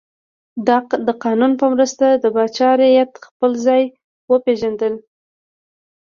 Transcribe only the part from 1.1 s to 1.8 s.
قانون په